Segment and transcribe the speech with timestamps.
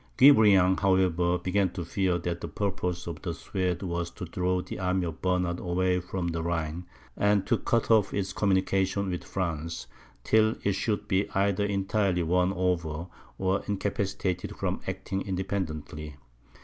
[0.17, 4.79] Guebriant, however, began to fear that the purpose of the Swedes was to draw the
[4.79, 6.85] army of Bernard away from the Rhine,
[7.15, 9.85] and to cut off its communication with France,
[10.23, 13.05] till it should be either entirely won over,
[13.37, 16.15] or incapacitated from acting independently.